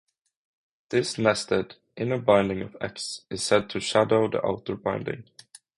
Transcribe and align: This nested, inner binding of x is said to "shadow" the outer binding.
This 0.89 1.19
nested, 1.19 1.75
inner 1.95 2.17
binding 2.17 2.63
of 2.63 2.75
x 2.81 3.21
is 3.29 3.43
said 3.43 3.69
to 3.69 3.79
"shadow" 3.79 4.27
the 4.27 4.43
outer 4.43 4.75
binding. 4.75 5.25